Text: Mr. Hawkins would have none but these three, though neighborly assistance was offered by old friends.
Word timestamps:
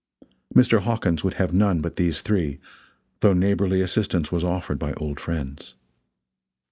Mr. 0.55 0.81
Hawkins 0.81 1.23
would 1.23 1.35
have 1.35 1.53
none 1.53 1.79
but 1.79 1.95
these 1.95 2.21
three, 2.21 2.59
though 3.19 3.33
neighborly 3.35 3.81
assistance 3.81 4.31
was 4.31 4.43
offered 4.43 4.79
by 4.79 4.93
old 4.93 5.19
friends. 5.19 5.75